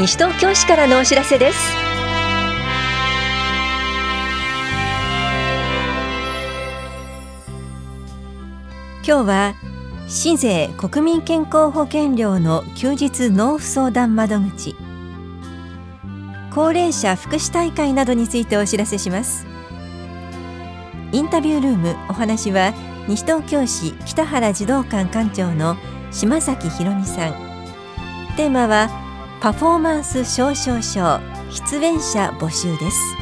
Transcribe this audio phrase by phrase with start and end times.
[0.00, 1.58] 西東京市からのお知らせです。
[9.06, 9.54] 今日は
[10.08, 14.74] 市税国民健康保険料の休日納付相談窓口。
[16.54, 19.46] 高齢者福祉大会などについてお知らせします。
[21.12, 22.72] インタビュールームお話は
[23.06, 25.76] 西東京市北原児童館館長の
[26.10, 27.34] 島崎博美さん。
[28.38, 29.09] テーマは
[29.40, 31.18] パフォーマンス表彰賞
[31.50, 33.16] 出演者募集です。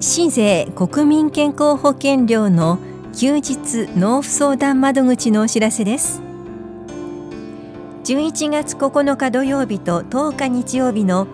[0.00, 2.78] 市税国民健康保険料の
[3.14, 6.23] 休日納付相談窓口のお知らせです。
[8.04, 11.26] 11月9日土曜日と10日日曜日の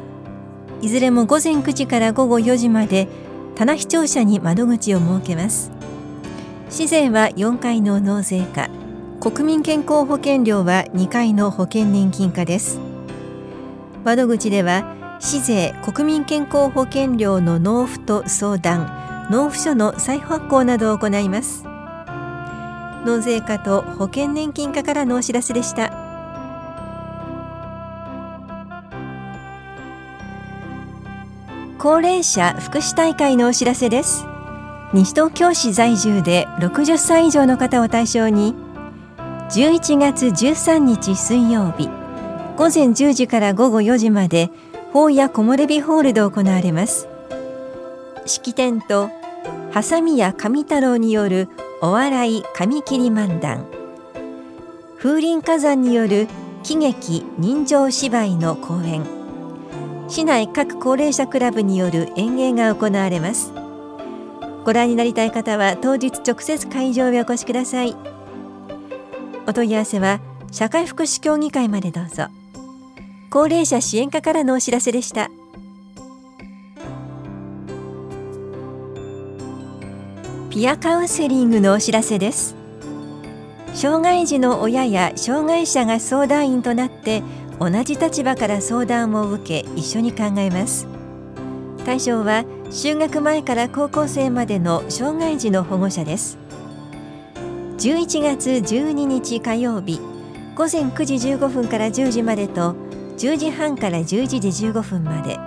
[0.81, 3.09] いずれも午前9時から午後4時まで
[3.57, 5.73] 棚視聴者に窓口を設けます。
[6.71, 8.71] 市税は4回の納税課。
[9.21, 12.79] 国民健康保険料は2回の保険年金課です。
[14.05, 21.65] 窓口では市税国民健康保険料の納付と相談納付書の再発行などを行います。
[23.05, 26.10] 納税課と保険年金課からのお知らせでした。
[31.83, 34.27] 高齢者福祉大会のお知らせです。
[34.93, 38.55] 西東京市在住で60歳以上の方を対象に
[39.49, 41.89] 11月13日水曜日
[42.59, 44.51] 午前10時から午後4時まで
[44.93, 47.09] 法や木漏れ日ホールで行われます。
[48.27, 49.09] 式典と
[49.71, 51.49] ハサミや紙太郎による
[51.81, 53.65] お笑い紙切り漫談。
[54.99, 56.29] 風林火山による
[56.63, 59.20] 喜劇人情芝居の公演。
[60.11, 63.53] 市内各高齢者クラブによる演芸が行われます。
[64.65, 67.95] ご覧になりたい方は当日直接会場へお越しください。
[69.47, 70.21] お問い合わせは
[70.51, 72.25] 社会福祉協議会までどうぞ。
[73.31, 75.31] 高齢者支援課からのお知らせでした。
[80.51, 82.60] ピアカウンセリングのお知らせです。
[83.75, 87.23] 障害児の親や障害者が相談員となって
[87.59, 90.87] 同じ立場から相談を受け一緒に考えます。
[91.85, 96.39] 対象は就学前から高校生までの障害児の保護者です。
[97.79, 100.01] 11月12日火曜日
[100.55, 102.75] 午前9時15分から10時までと
[103.17, 105.39] 10時半から11時15分まで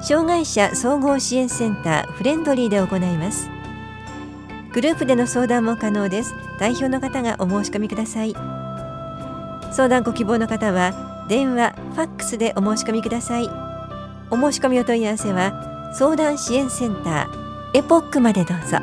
[0.00, 3.50] 障害者総合支援センターフレンドリーで行います。
[4.72, 6.34] グループでの相談も可能です。
[6.58, 8.34] 代表の方がお申し込みください。
[9.72, 13.48] 相談ご希望の方は電話、ファックスでお申し込みください。
[14.30, 18.78] お申し込みお問い合わせは相談支援センターエポックまでどうぞ。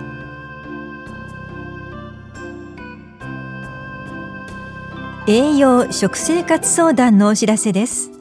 [5.27, 8.11] 栄養食生活相談のお知らせです。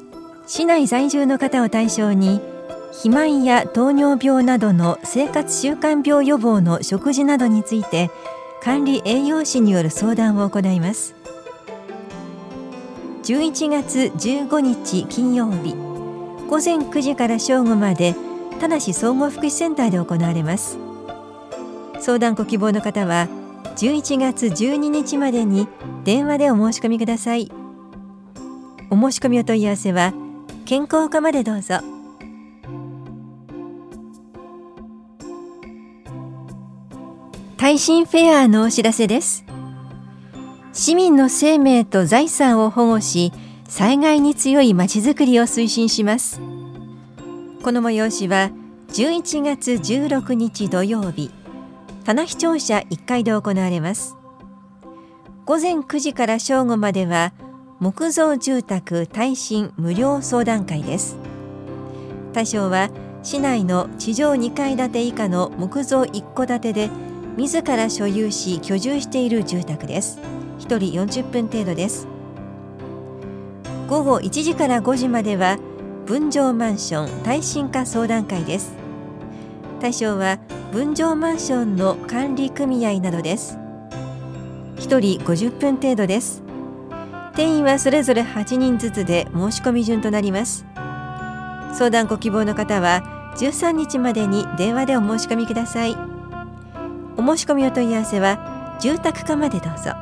[0.46, 2.40] 市内在住の方を対象に
[2.92, 8.10] 肥満や糖尿病などの生活習慣病予防の食事などについて
[8.64, 11.14] 管理栄養士による相談を行います。
[13.24, 15.74] 11月15日金曜日
[16.48, 18.14] 午前9時から正午まで
[18.60, 20.78] 田無総合福祉センターで行われます。
[22.00, 23.28] 相談ご希望の方は
[23.76, 25.68] 11月12日までに
[26.04, 27.52] 電話でお申し込みください。
[28.88, 30.14] お申し込みお問い合わせは
[30.64, 31.93] 健康課までどうぞ。
[37.64, 39.42] 耐震フェアのお知らせです。
[40.74, 43.32] 市民の生命と財産を保護し
[43.66, 46.42] 災害に強いまちづくりを推進します。
[47.62, 48.50] この催しは
[48.88, 51.30] 11月16日土曜日
[52.04, 54.14] 棚視庁舎1階で行われます。
[55.46, 57.32] 午前9時から正午までは
[57.80, 61.16] 木造住宅耐震無料相談会です。
[62.34, 62.90] 対象は
[63.22, 66.90] 市内の地上2階建て以下の木造一戸建てで
[67.36, 70.20] 自ら所有し居住している住宅です。
[70.60, 72.06] 1人40分程度です。
[73.88, 75.58] 午後1時から5時までは
[76.06, 78.74] 分譲マンション耐震化相談会です。
[79.80, 80.38] 対象は
[80.72, 83.58] 分譲マンションの管理組合などです。
[84.76, 86.42] 1人50分程度です。
[87.34, 90.64] 定員はそれぞれ8人ずつで申し込み順となります。
[91.72, 96.13] 相談ご希望の方は13日までに電話でお申し込みください。
[97.16, 99.92] お申し込みお問い合わせは住宅課までどうぞ。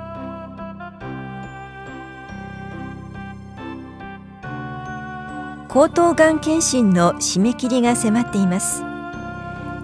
[5.74, 8.82] 喉頭がん検診の締め切りが迫っています。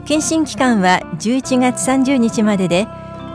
[0.04, 2.86] 検診期間は11月30日までで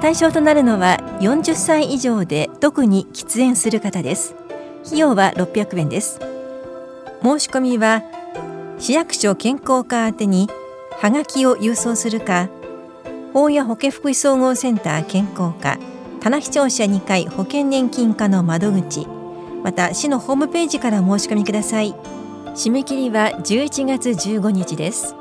[0.02, 4.36] 対象となるのは40歳以上で特に喫煙する方です。
[4.86, 6.20] 費用は600円です。
[7.24, 8.04] 申し込みは
[8.78, 10.50] 市役所健康課宛に
[10.92, 12.50] はがきを郵送するか
[13.34, 15.80] 法や保健福祉総合センター健康課
[16.22, 19.08] 棚視聴者2階保険年金課の窓口
[19.64, 21.96] また市のホームページから申し込みください。
[22.54, 25.16] 締め切りは11月15日です。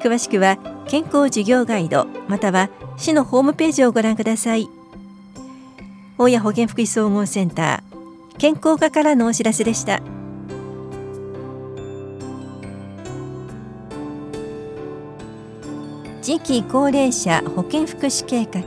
[0.00, 2.68] 詳しくは健康事業ガイドまたは
[2.98, 4.68] 市のホームページをご覧ください。
[6.18, 10.02] 大谷保健福祉総合センター健康課からのお知らせでした。
[16.24, 18.62] 次期高齢者保健福祉計画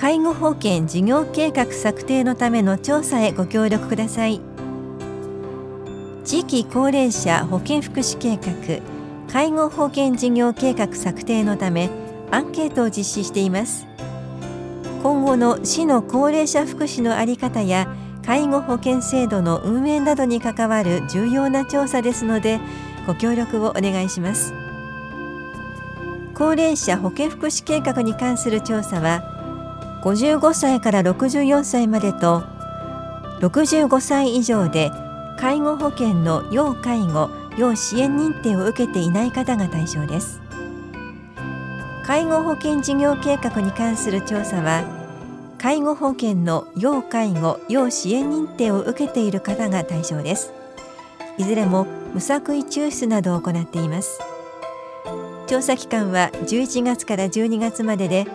[0.00, 4.40] 介護保険事業計画策定のための調査へご協力ください。
[6.24, 8.80] 次期高齢者保健福祉計画
[9.30, 11.90] 介護保険事業計画策定のため
[12.30, 13.86] アンケートを実施しています。
[15.02, 17.94] 今後の市の高齢者福祉の在り方や
[18.24, 22.58] 介護保険制度の運営などに関わる重要な調査ですので
[23.06, 24.63] ご協力をお願いします。
[26.34, 29.22] 高齢者保健福祉計画に関する調査は
[30.02, 32.42] 55歳から64歳までと
[33.40, 34.90] 65歳以上で
[35.38, 40.40] 介護保険の要介護要支援認定を受けていない方が対象です。
[42.04, 44.84] 介護保険事業計画に関する調査は
[45.58, 50.52] 介護保険の要介護要支援認定を受けている方が対象です。
[51.38, 54.33] いずれも無作為抽出などを行っています。
[55.46, 58.26] 調査期間は11月から12月までで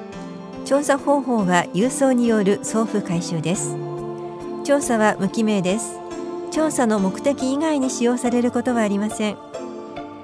[0.66, 3.76] 調査方法は郵送による送付回収です。
[4.64, 5.98] 調査は無記名です。
[6.52, 9.38] 調査の目的以外に使用されることはありません。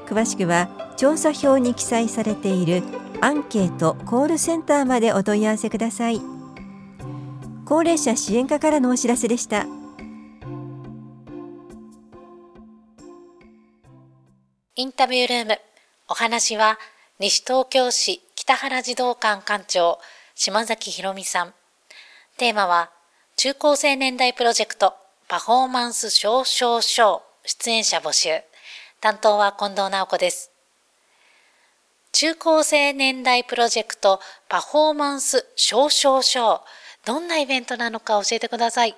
[0.05, 2.83] 詳しくは調査票に記載されている
[3.21, 6.21] アンケートコールセンターまでお問い合わせください。
[7.65, 9.65] 高齢者支援課からのお知らせでした。
[14.75, 15.74] インタビュールーム。
[16.07, 16.77] お話は
[17.19, 19.99] 西東京市北原児童館館長
[20.35, 21.53] 島崎博美さん
[22.37, 22.91] テーマは
[23.37, 24.93] 中高生年代プロジェクト
[25.27, 28.29] パフォーマンス表彰賞出演者募集。
[29.01, 30.51] 担当は近藤直子です。
[32.11, 36.61] 中高生年代プロジェクトパフォーマンス表彰賞。
[37.05, 38.95] どんなイベントなのか教えてください。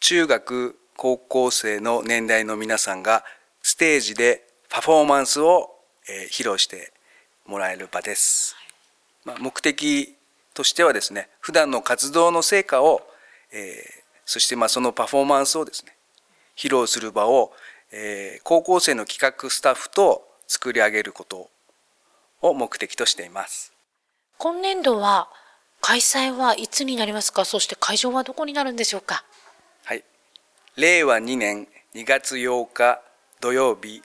[0.00, 3.24] 中学、高校生の年代の皆さんが
[3.62, 5.73] ステージでパフォーマンスを、
[6.08, 6.92] え披露して
[7.46, 8.56] もらえる場です。
[9.24, 10.16] まあ、目的
[10.52, 13.02] としてはですね、普段の活動の成果を、
[13.52, 15.94] えーそしてまあそのパフォーマンスをですね
[16.56, 17.52] 披露する場を、
[17.92, 21.50] えー、高校生の企画スタッフと作り上げること
[22.40, 23.74] を目的としています。
[24.38, 25.28] 今年度は
[25.82, 27.44] 開催はいつになりますか？
[27.44, 29.26] そして会場はどこになるんでしょうか？
[29.84, 30.02] はい。
[30.76, 33.02] 令和2年2月8日
[33.42, 34.02] 土曜日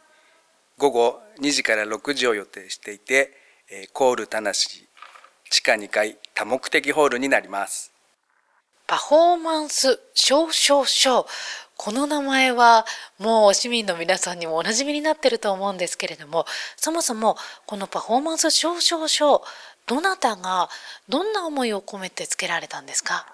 [0.77, 3.31] 午後2時から6時を予定していて、
[3.69, 4.87] えー、コール田無地
[5.49, 7.93] 下2階多目的ホールになります
[8.89, 11.27] パフォーマンス少々賞。
[11.77, 12.87] この名前は
[13.19, 19.43] もう市民の皆さんにもおなじみになってると思うんですけれども、そもそもこのパフォーマンス少々賞、
[19.85, 20.69] どなたが
[21.07, 23.27] どんな思いを込めて付けられたんですか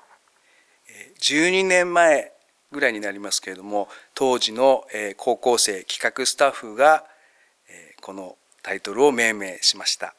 [1.22, 2.34] ？12年前
[2.74, 4.86] ぐらいになりますけれども当時の
[5.16, 7.06] 高校生企画スタッフが
[8.06, 10.14] このタイトルを命名しました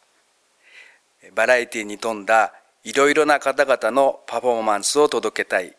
[1.36, 2.52] バラエティに富んだ
[2.82, 5.76] いろいろな方々のパフォーマンスを届けたい、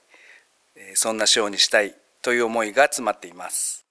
[0.93, 3.85] そんなショーにしたいという思いが詰まっています。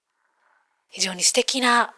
[0.91, 1.95] 非常に素敵な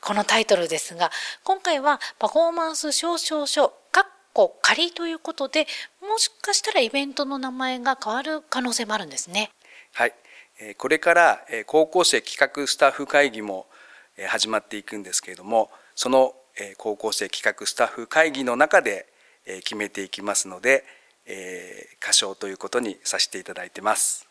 [0.00, 1.10] このタイトルですが、
[1.44, 5.66] 今回はパフォーマンス少々書、かっこ仮ということで、
[6.00, 9.50] もしかしたらイベントの名前が変わる可能性もあるんですね。
[9.92, 10.14] はい。
[10.78, 13.66] これから高校生企画スタッフ会議も
[14.28, 16.34] 始まっていくんですけれども、その
[16.78, 19.06] 高校生企画スタッフ会議の中で
[19.64, 20.84] 決めていきますので、
[21.26, 24.26] えー、歌唱ということにさせていただいてます。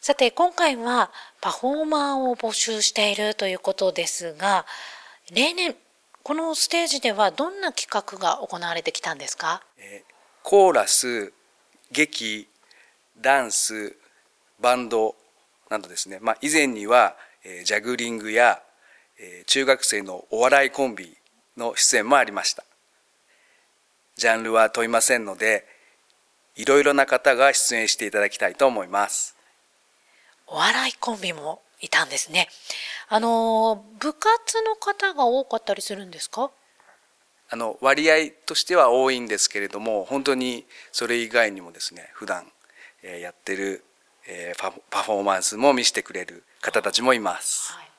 [0.00, 4.66] さて今回はパフォーマーを募集しているということですが
[5.32, 5.76] 例年
[6.24, 10.12] このステージではどんな企画が行われてきたんですか、えー、
[10.42, 11.32] コーラス
[11.92, 12.48] 劇
[13.20, 13.96] ダンス
[14.60, 15.14] バンド
[15.70, 17.14] などですね、まあ、以前には、
[17.44, 18.71] えー、ジャグリングや、えー、
[19.46, 21.16] 中学生のお笑いコンビ
[21.56, 22.64] の出演もありました
[24.16, 25.64] ジャンルは問いませんので、
[26.56, 29.34] いろいろな方が出演していただきたいと思います。
[30.46, 32.48] お笑いコンビもいたんですね。
[33.08, 36.50] あの部活の方が多かったりするんですか？
[37.50, 42.46] あの割合としては多いんですけれども本当にそれ以外にもですね普段
[43.02, 43.84] やってる
[44.90, 47.91] パフォーマンスも見せてくれる方たちもいます、はい、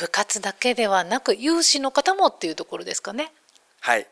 [0.00, 3.32] 部活だけではなく有志の方もっていうところですかね。
[3.80, 4.06] はい。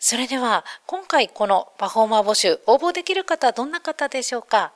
[0.00, 4.72] それでは今回このパフォーマー募集応募できる方はどんな方でしょうか？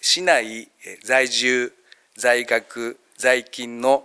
[0.00, 0.68] 市内
[1.04, 1.72] 在住
[2.16, 4.04] 在学在勤の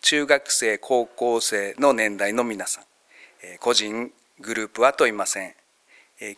[0.00, 2.84] 中学生高校生の年代の皆さん。
[3.60, 5.54] 個人グループは問いません。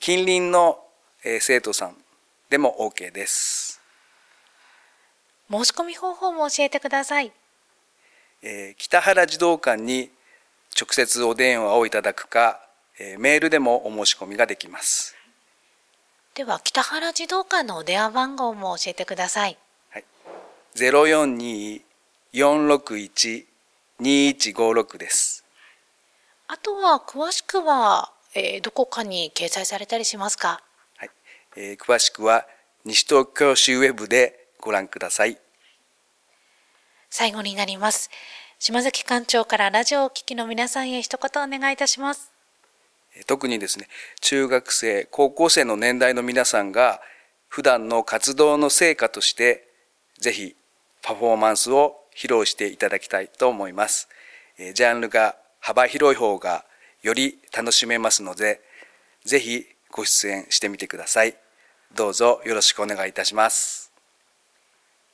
[0.00, 0.80] 近隣の
[1.22, 1.96] 生徒さん
[2.50, 3.80] でも OK です。
[5.48, 7.32] 申し込み方法も教えてください、
[8.76, 10.10] 北原児童館に
[10.78, 12.60] 直接お電話をいただくか、
[13.18, 15.16] メールでもお申し込みができます。
[16.34, 19.56] では北原児童館のお電話番号も教えてください、
[19.88, 20.04] はい、
[22.34, 25.46] 042-461-2156です。
[26.46, 30.62] あとは詳しくは、えー、どこかに掲載されたりしますか、
[30.98, 31.10] はい。
[31.56, 32.46] えー、詳しくは
[32.84, 35.38] 西東京市ウェブでご覧ください
[37.16, 38.10] 最後になります
[38.58, 42.30] 島崎館長からラジオをお聞きの皆さんへ一言お願いいたします
[43.26, 43.88] 特にですね
[44.20, 47.00] 中学生高校生の年代の皆さんが
[47.48, 49.66] 普段の活動の成果として
[50.18, 50.56] ぜひ
[51.02, 54.08] パフォーマンスを披露していただきたいと思います
[54.74, 56.64] ジャンルが幅広い方が
[57.02, 58.60] より楽しめますので、
[59.24, 61.36] ぜひご出演してみてください。
[61.94, 63.92] どうぞよろしくお願いいたします。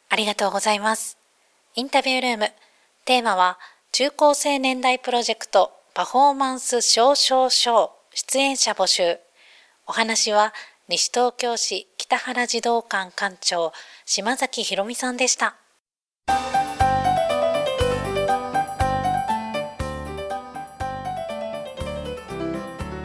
[0.08, 1.21] ありがとうございます。
[1.74, 2.50] インタビュールーム、
[3.06, 3.58] テーマは
[3.92, 9.18] 中高生年代プロジェクトパフォーマンス少々賞出演者募集。
[9.86, 10.52] お話は
[10.88, 13.72] 西東京市北原児童館館長
[14.04, 15.56] 島崎ひろみさんでした。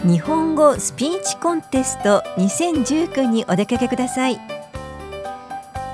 [0.03, 4.56] 日本語スピーチコンテスト2019にお出かけください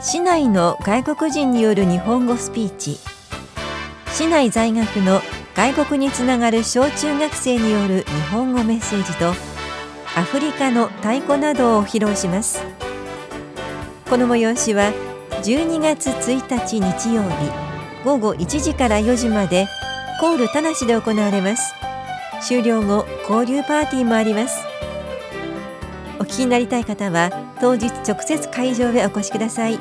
[0.05, 3.00] 市内の外国人による日本語スピーチ。
[4.12, 5.22] 市内在学の
[5.55, 9.29] 外国につながる小中学生による日本語メッセージと
[10.19, 12.62] アフリカの太鼓などを披露します。
[14.10, 14.91] この催しは
[15.41, 17.50] 12月1日日曜日
[18.03, 19.67] 午後1時から4時まで
[20.19, 21.74] コール田無で行われます。
[22.41, 24.73] 終了後交流パーティーもあります。
[26.34, 27.30] 聞きになりたい方は
[27.62, 29.78] 当日直接会場へお越しください。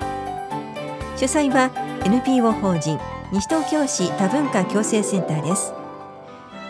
[1.17, 1.71] 主催は
[2.05, 2.99] NPO 法人
[3.33, 5.73] 西東京市多文化共生センターです。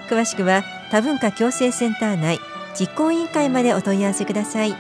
[0.09, 0.63] 詳しくは
[0.93, 2.39] 多文化共生センター内
[2.79, 4.77] 実行委員会までお問い合わせください。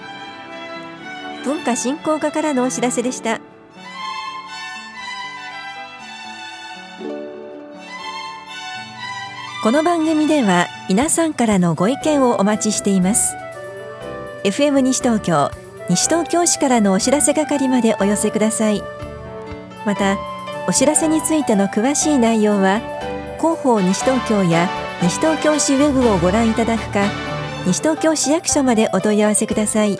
[1.45, 3.41] 文化振興課からのお知らせでした。
[9.65, 13.42] この番組では皆さんからのご意見をお待ちしています。
[14.45, 15.51] FM 西東京
[15.89, 18.83] 西東京市からのお知らせ係までお寄せください。
[19.87, 20.19] また
[20.69, 22.81] お知らせについての詳しい内容は
[23.39, 24.69] 広報西東京や
[25.01, 27.05] 西東京市ウェブをご覧いただくか
[27.67, 29.97] 西東京市役所までお問い合わせください。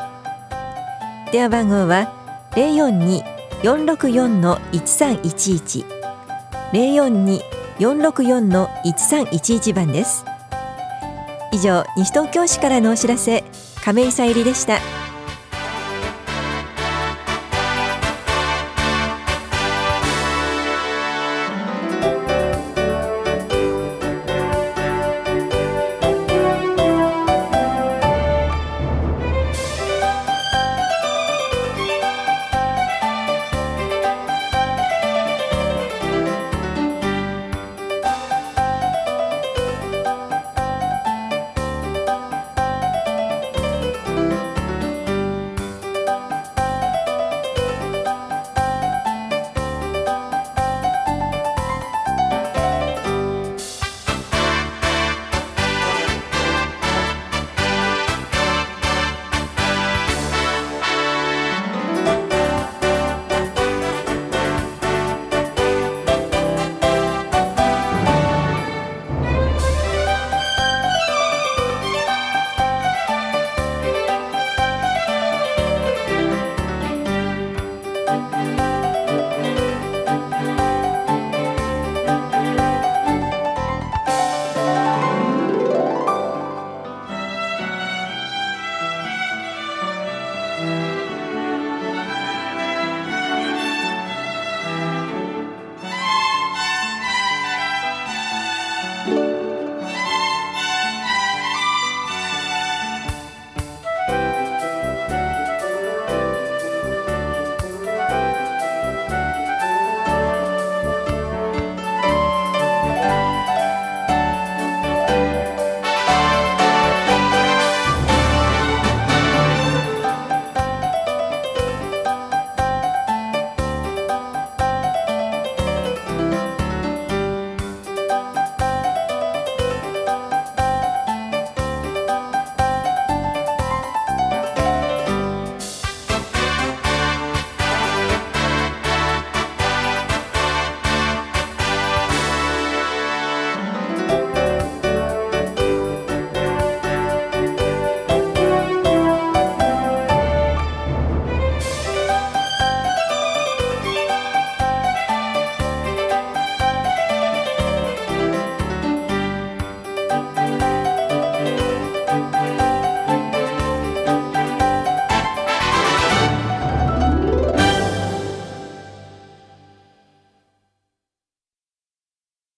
[1.31, 2.11] 電話番号は
[3.63, 5.85] 042-464-1311
[6.73, 7.41] 042
[7.79, 10.25] 464-1311番です。
[11.53, 13.45] 以上西東京市からのお知らせ。
[13.83, 15.02] 亀井さゆりでした。